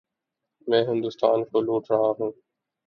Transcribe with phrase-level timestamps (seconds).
[0.67, 2.31] میں ہندوستان کو لوٹ رہا ہوں۔